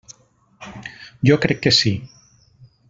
Jo 1.31 1.39
crec 1.45 1.63
que 1.67 1.77
sí. 1.81 1.95